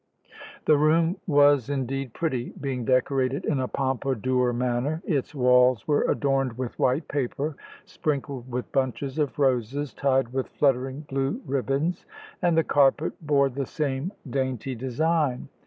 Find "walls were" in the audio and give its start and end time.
5.35-6.05